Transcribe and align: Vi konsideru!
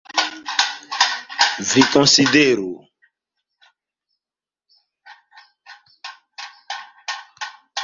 Vi 1.73 1.83
konsideru! 1.95 2.71